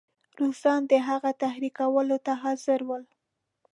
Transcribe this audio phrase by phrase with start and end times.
[0.39, 3.03] روسان د هغه تحریکولو ته حاضر ول.